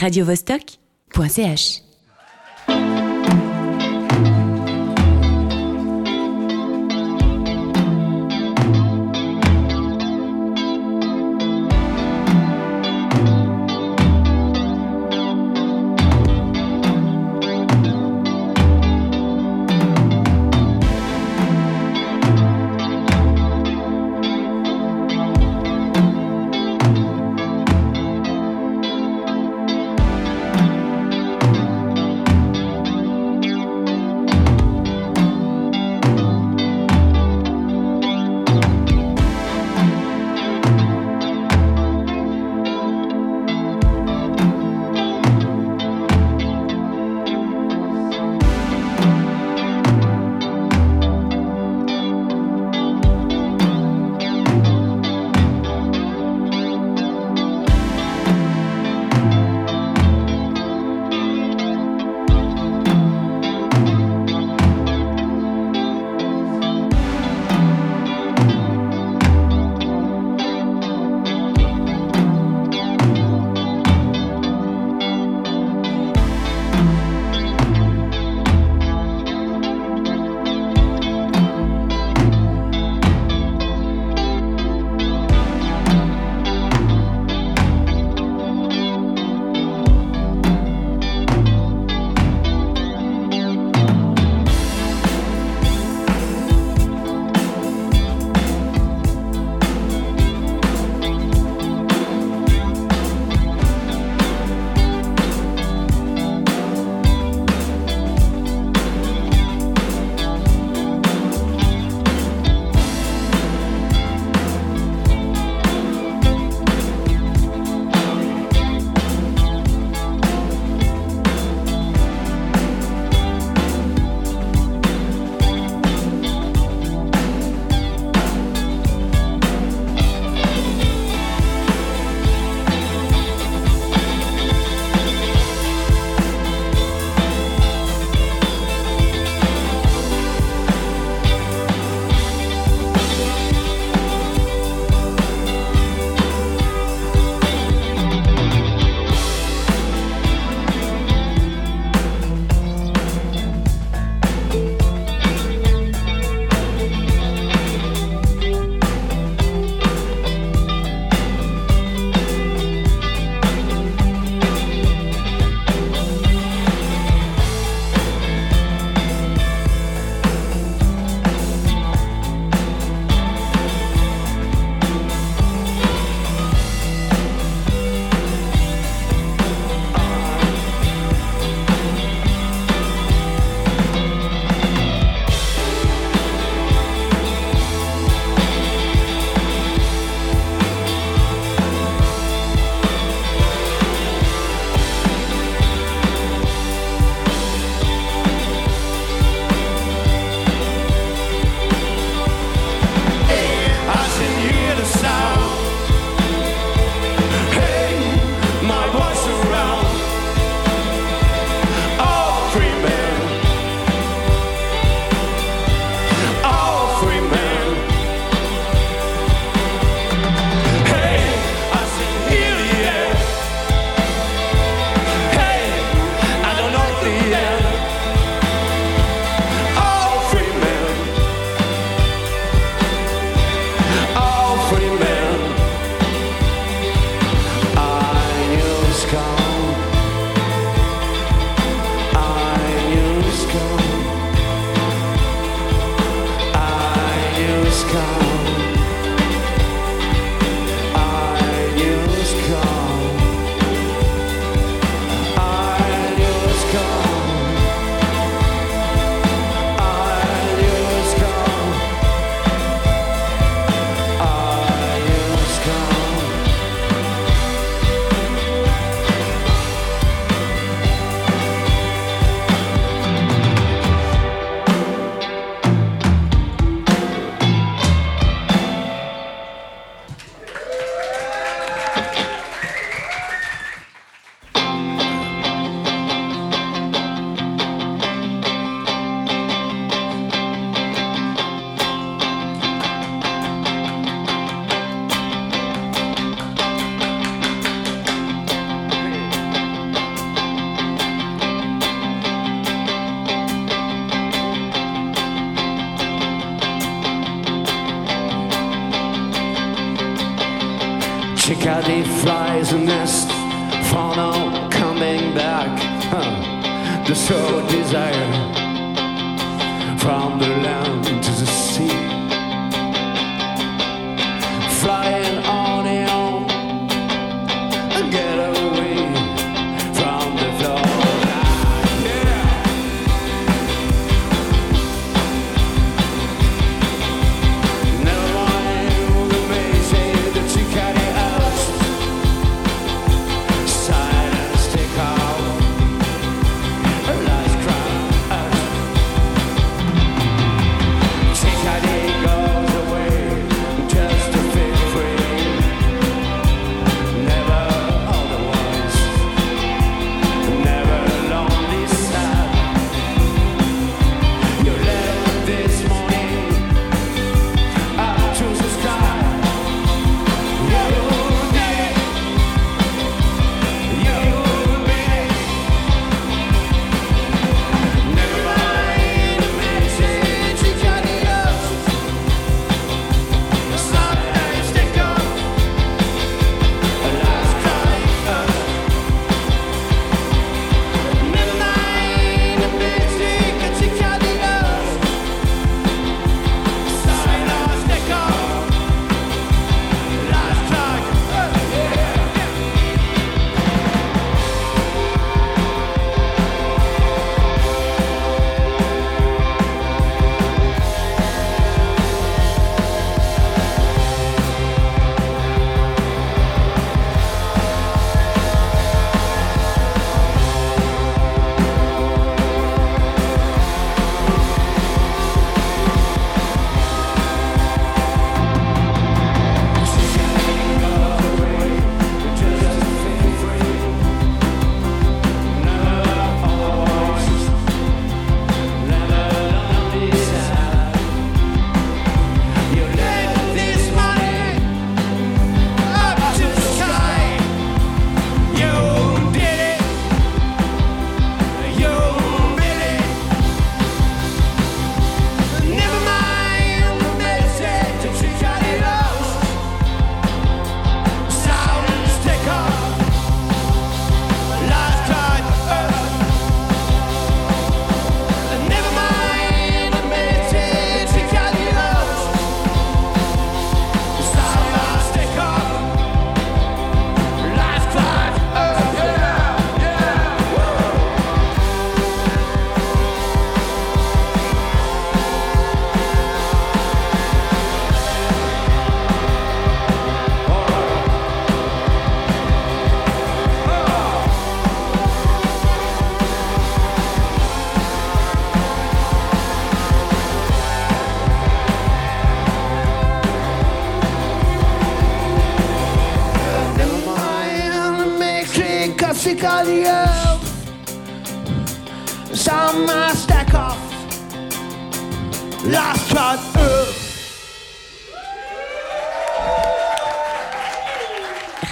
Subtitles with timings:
[0.00, 1.89] radiovostok.ch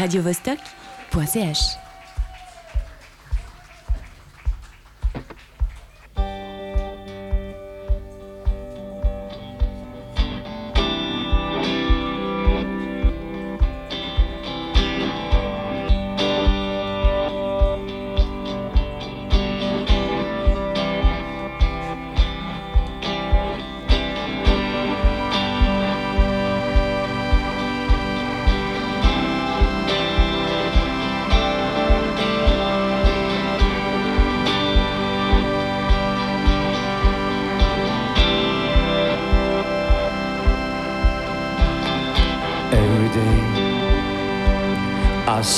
[0.08, 1.87] radiovostok.ch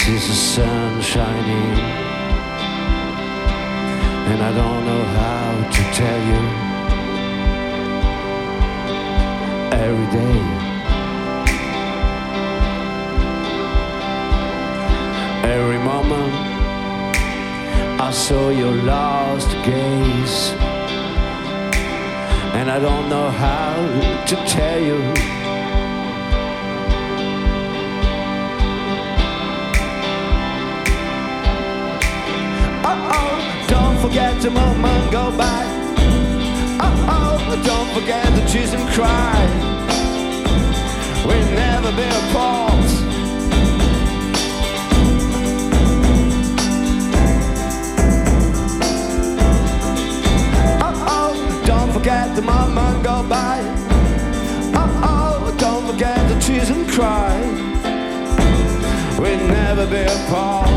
[0.04, 1.72] sees the sun shining,
[4.30, 6.42] and I don't know how to tell you.
[9.86, 10.40] Every day,
[15.54, 16.34] every moment,
[18.00, 20.38] I saw your lost gaze,
[22.58, 23.74] and I don't know how
[24.28, 25.39] to tell you.
[34.10, 35.62] forget a moment go by.
[36.82, 39.38] Oh, oh, don't forget the cheese and cry.
[41.24, 42.88] We'll never be apart.
[50.82, 53.60] Oh, oh, don't forget the moment go by.
[54.74, 57.38] Oh, oh, don't forget the cheese and cry.
[59.20, 60.69] We'll never be apart.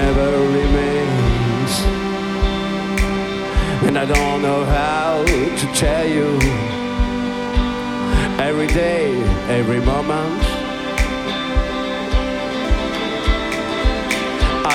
[0.00, 1.72] Never remains,
[3.86, 5.24] and I don't know how
[5.60, 6.28] to tell you.
[8.48, 9.04] Every day,
[9.58, 10.42] every moment.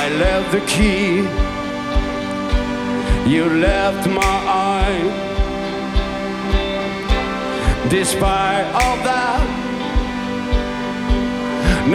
[0.01, 1.06] I left the key.
[3.34, 4.36] You left my
[4.70, 5.01] eye.
[7.98, 9.44] Despite all that,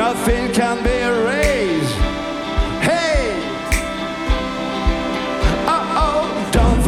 [0.02, 1.36] nothing can be erased.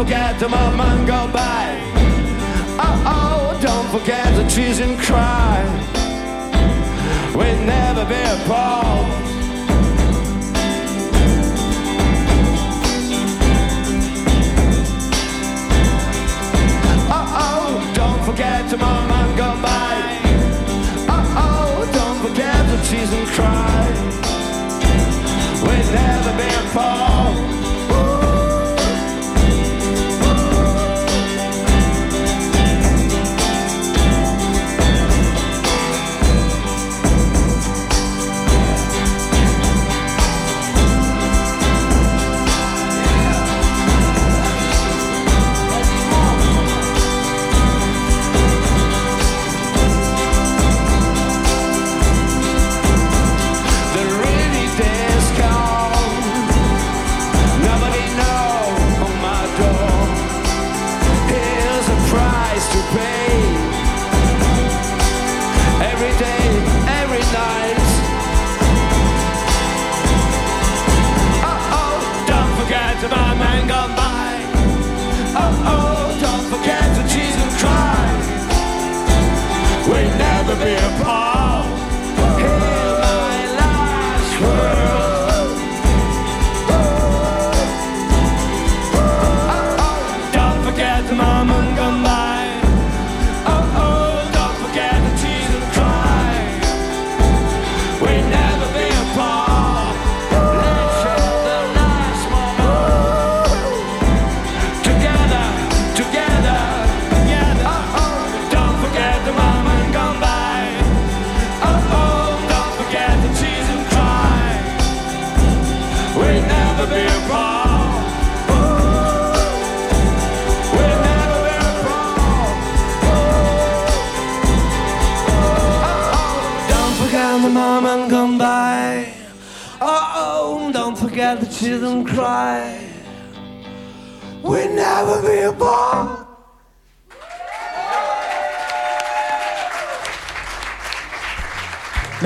[0.09, 1.79] Forget the moment go by.
[2.79, 5.63] Uh oh, don't forget the tears and cry.
[7.35, 9.07] We'll never be apart.
[17.11, 19.18] Oh, forget the moment gone by.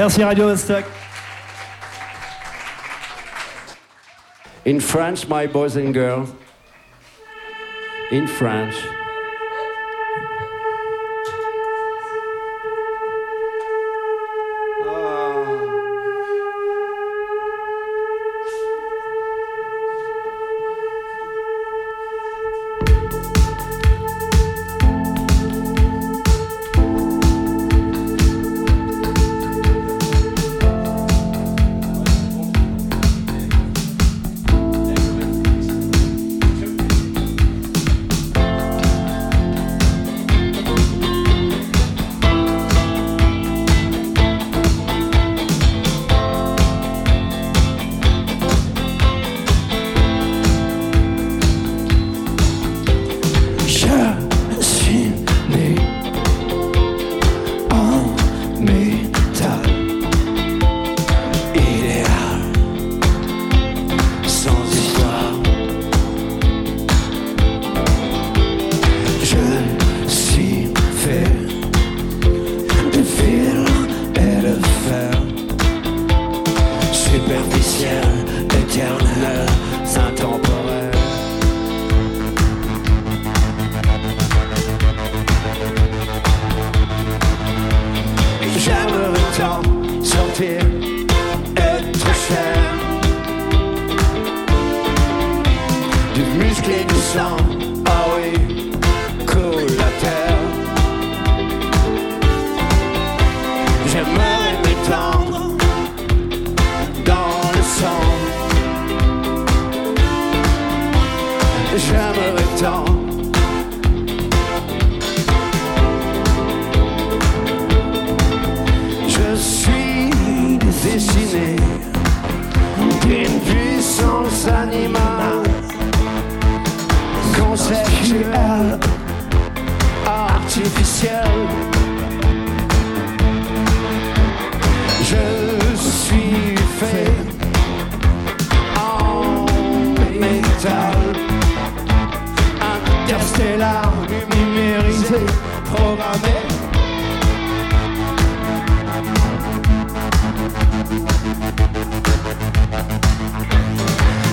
[0.02, 0.84] Merci Radio Vostok.
[4.64, 6.34] In France, my boys and girls,
[8.10, 8.74] in France,
[97.12, 97.51] song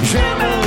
[0.10, 0.59] Dreaming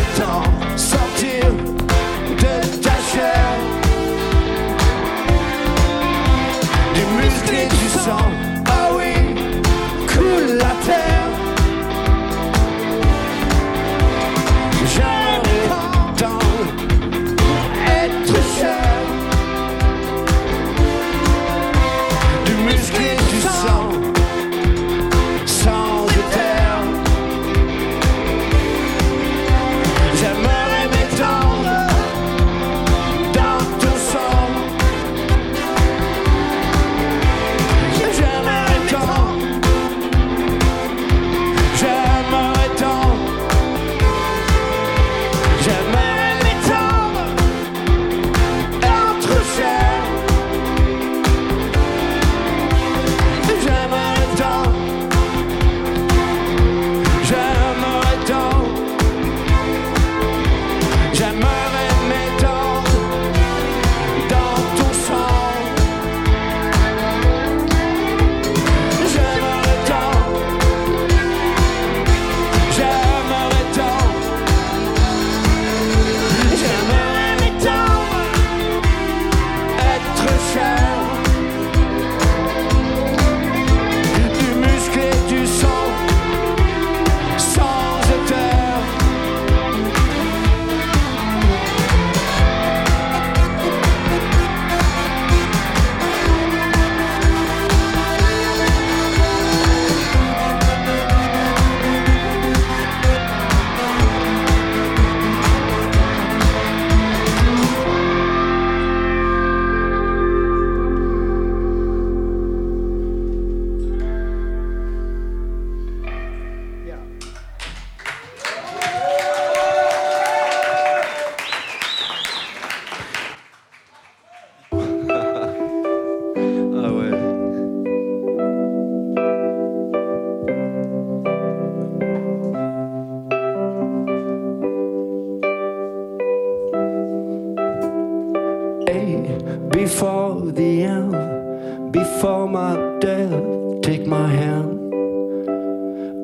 [138.92, 144.92] Before the end, before my death, take my hand.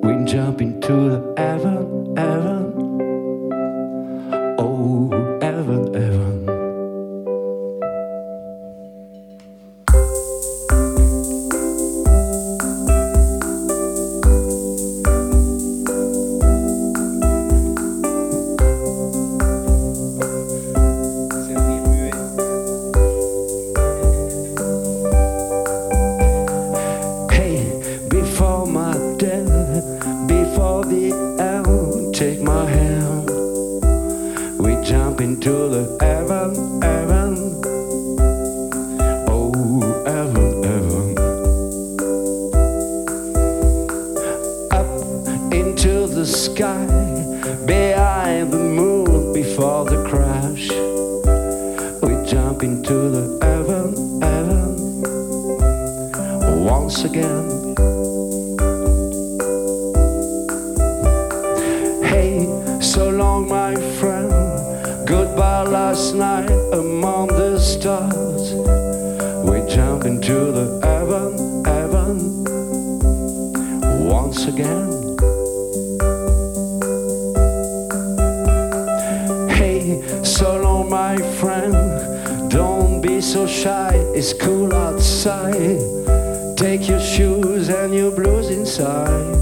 [0.05, 2.78] We jump into the heaven, heaven.
[74.59, 75.16] again.
[79.51, 82.51] Hey, so long, my friend.
[82.51, 85.81] Don't be so shy, it's cool outside.
[86.57, 89.38] Take your shoes and your blues inside.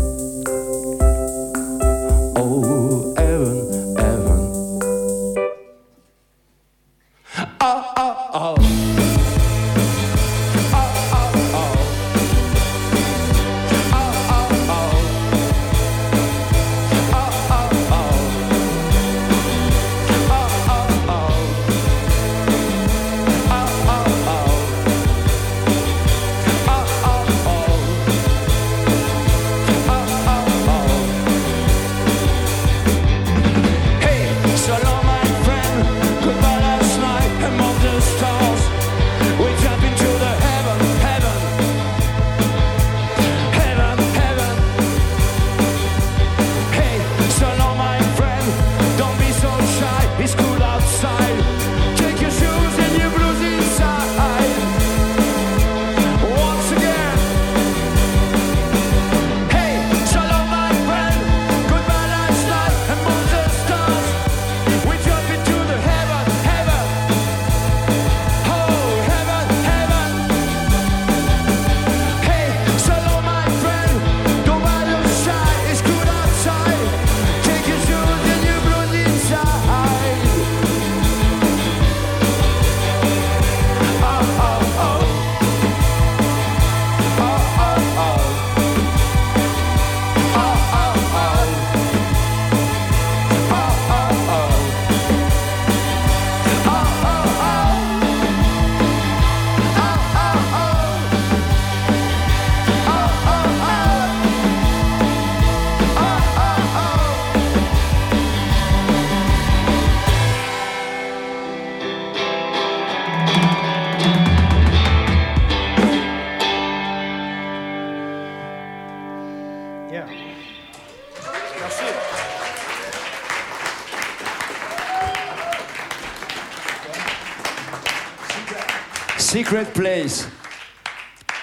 [129.56, 130.28] Secret Place.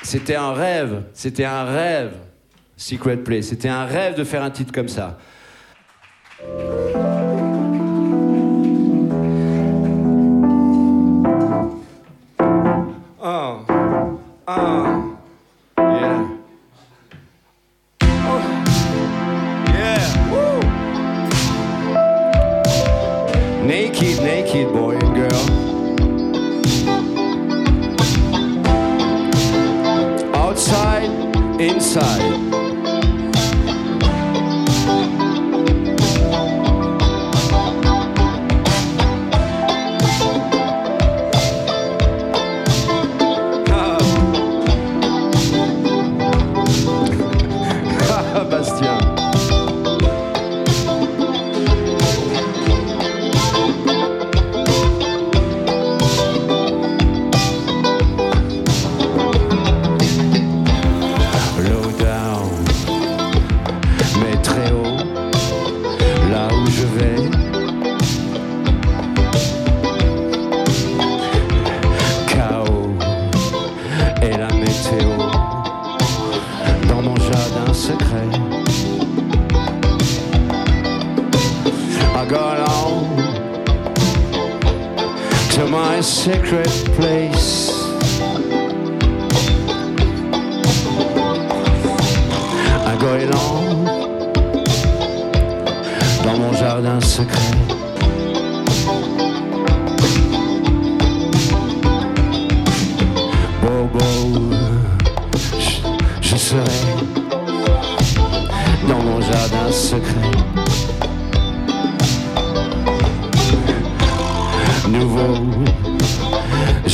[0.03, 2.11] C'était un rêve, c'était un rêve.
[2.77, 5.17] Secret Place, c'était un rêve de faire un titre comme ça.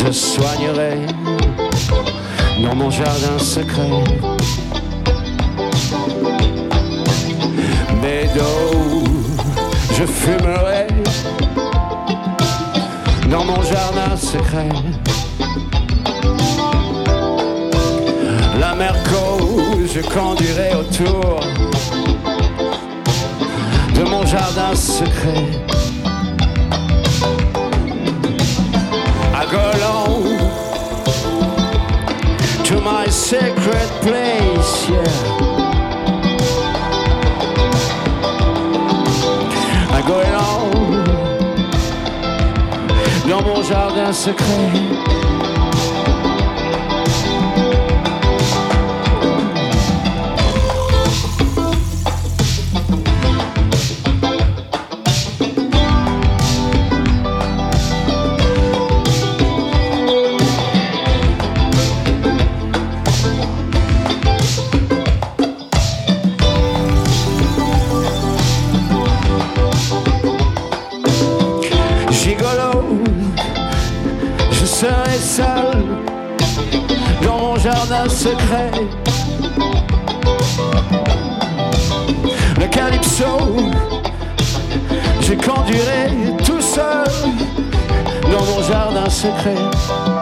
[0.06, 0.98] Je soignerai
[2.64, 4.04] dans mon jardin secret.
[8.02, 9.04] Bédo,
[9.98, 10.88] je fumerai
[13.30, 14.70] dans mon jardin secret.
[18.60, 19.40] La Merco,
[19.94, 21.42] je conduirai autour
[23.96, 25.69] de mon jardin secret.
[29.50, 30.24] I go along
[32.66, 35.10] to my secret place, yeah.
[39.92, 41.04] I go along
[43.28, 45.39] dans mon jardin secret.
[74.80, 75.84] Serai seul
[77.22, 78.72] dans mon jardin secret.
[82.58, 83.26] Le calypso,
[85.20, 87.12] je conduirai tout seul
[88.32, 90.19] dans mon jardin secret.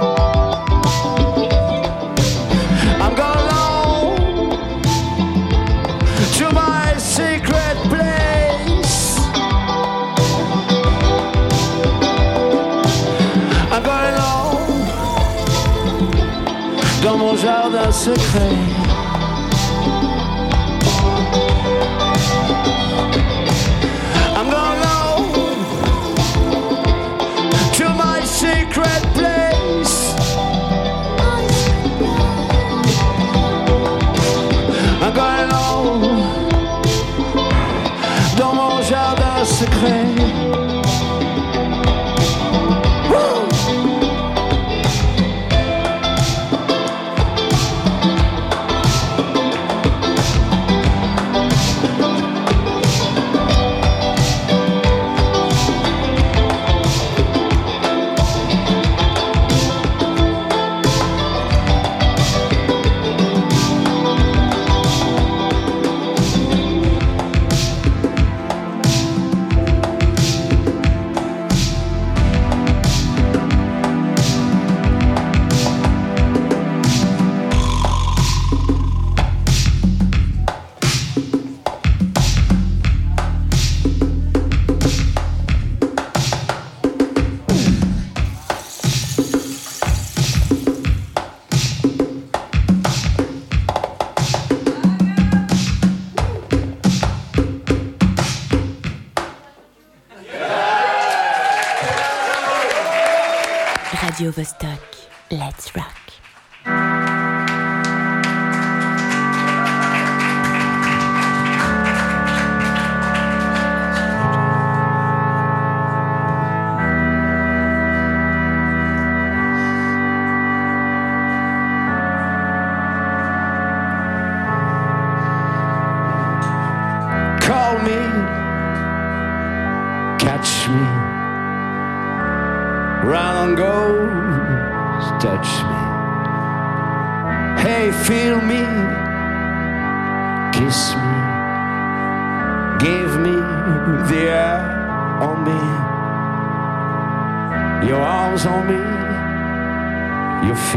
[17.92, 18.52] Secret.
[24.36, 24.82] I'm going
[27.74, 30.14] to my secret place.
[35.02, 35.58] I'm going
[39.48, 40.17] secret.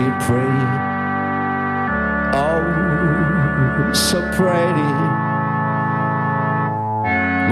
[0.00, 0.66] Feel pretty,
[2.32, 2.64] oh,
[3.92, 4.92] so pretty.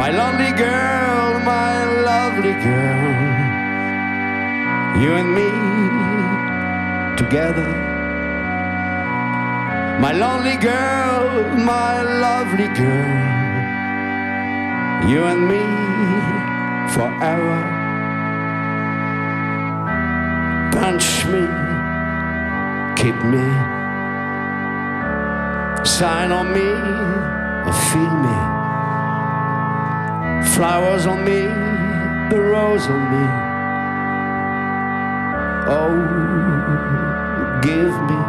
[0.00, 3.12] My lonely girl, my lovely girl,
[5.02, 5.50] you and me
[7.22, 7.70] together.
[10.00, 11.24] My lonely girl,
[11.72, 13.16] my lovely girl,
[15.10, 15.64] you and me
[16.94, 17.60] forever.
[20.72, 21.67] Punch me,
[23.00, 23.48] keep me,
[25.84, 26.68] sign on me,
[27.68, 28.58] or feel me
[30.58, 31.42] flowers on me,
[32.30, 33.26] the rose on me.
[35.70, 35.94] Oh,
[37.62, 38.20] give me.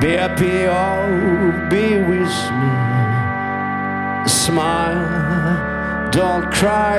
[0.00, 1.06] Be happy, oh,
[1.70, 2.72] be with me.
[4.28, 6.98] Smile, don't cry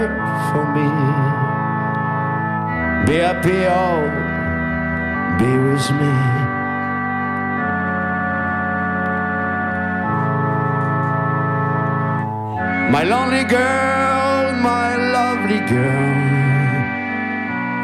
[0.49, 0.89] for me.
[3.05, 4.20] Be happy, oh,
[5.39, 6.13] be with me.
[12.91, 16.17] My lonely girl, my lovely girl,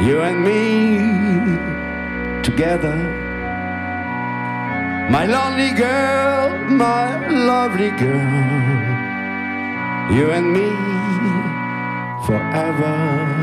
[0.08, 0.62] you and me
[2.44, 2.98] together.
[5.10, 8.78] My lonely girl, my lovely girl,
[10.16, 10.70] you and me
[12.26, 13.37] forever.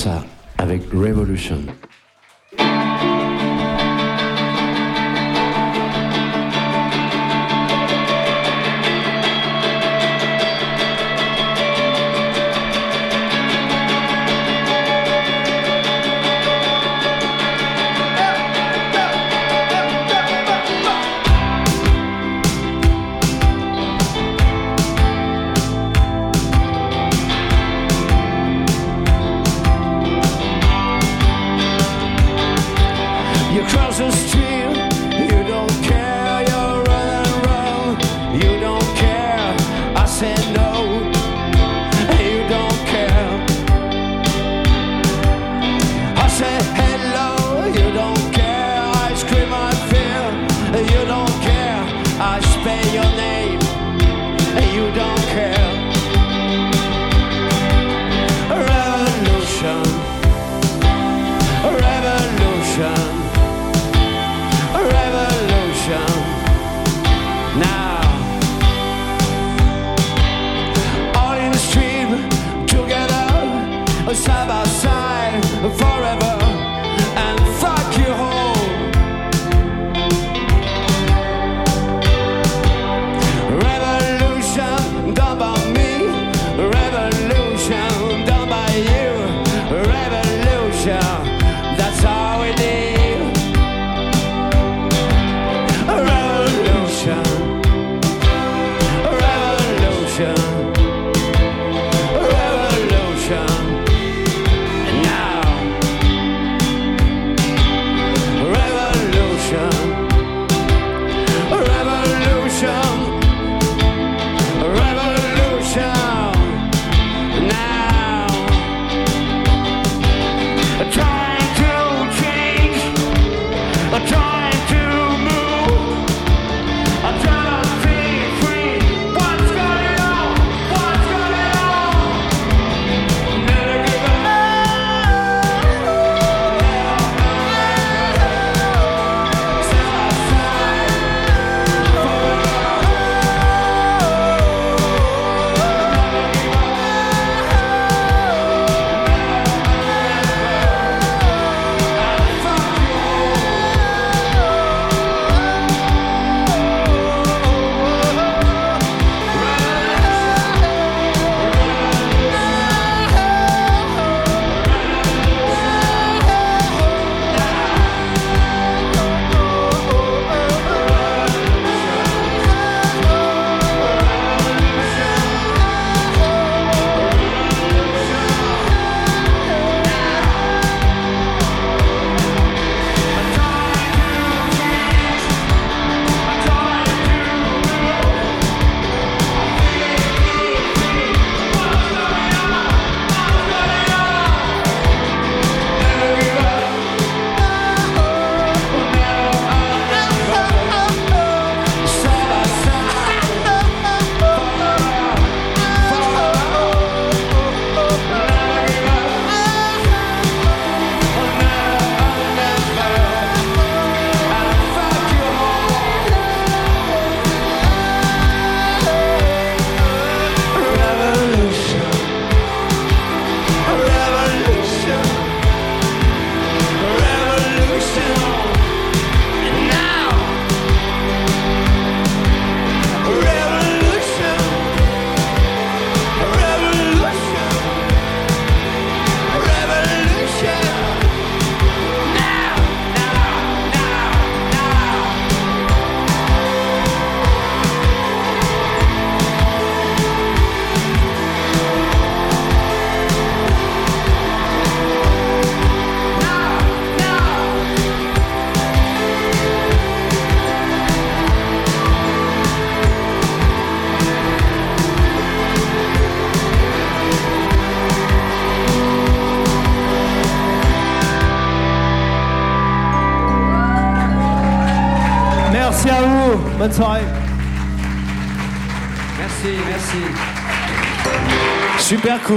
[0.00, 0.29] Finit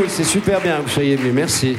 [0.07, 1.33] c'est super bien que vous soyez venus.
[1.33, 1.77] Merci.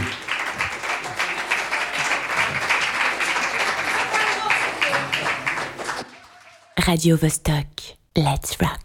[6.76, 8.83] Radio Vostok, let's rock.